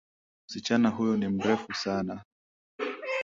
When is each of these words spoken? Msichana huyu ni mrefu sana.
Msichana 0.49 0.89
huyu 0.89 1.17
ni 1.17 1.27
mrefu 1.27 1.73
sana. 1.73 2.23